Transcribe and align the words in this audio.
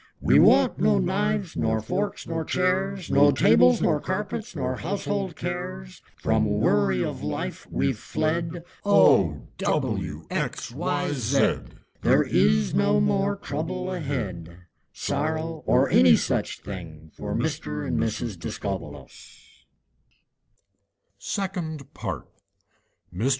We 0.19 0.39
want 0.39 0.79
no 0.79 0.97
knives 0.97 1.55
nor 1.55 1.79
forks 1.79 2.25
nor 2.25 2.43
chairs, 2.43 3.11
No 3.11 3.29
tables 3.31 3.83
nor 3.83 3.99
carpets 4.01 4.55
nor 4.55 4.77
household 4.77 5.35
cares; 5.35 6.01
From 6.15 6.49
worry 6.59 7.03
of 7.03 7.21
life 7.21 7.67
we've 7.69 7.99
fled; 7.99 8.63
Oh! 8.83 9.43
W! 9.59 10.25
X! 10.31 10.71
Y! 10.71 11.11
Z! 11.11 11.57
There 12.01 12.23
is 12.23 12.73
no 12.73 12.99
more 12.99 13.35
trouble 13.35 13.91
ahead, 13.91 14.61
Sorrow 14.91 15.61
or 15.67 15.87
any 15.91 16.15
such 16.15 16.61
thing, 16.61 17.11
For 17.13 17.35
Mr. 17.35 17.85
and 17.87 17.99
Mrs. 17.99 18.39
Discobbolos!" 18.39 19.67
THE 21.19 21.47
QUANGLE 21.53 21.87
WANGLE'S 21.93 22.21
HAT. 23.19 23.29